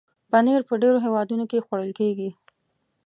پنېر 0.31 0.61
په 0.69 0.73
ډېرو 0.81 1.03
هېوادونو 1.05 1.43
کې 1.51 1.63
خوړل 1.65 1.91
کېږي. 1.99 2.29